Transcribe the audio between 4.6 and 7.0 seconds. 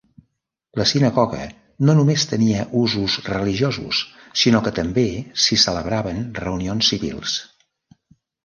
que també s'hi celebraven reunions